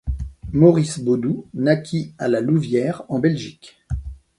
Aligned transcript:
Maurice 0.51 0.97
Baudoux 1.03 1.45
naquit 1.53 2.15
à 2.17 2.27
La 2.27 2.41
Louvière 2.41 3.03
en 3.07 3.19
Belgique. 3.19 3.77